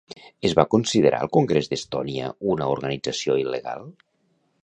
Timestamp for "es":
0.47-0.53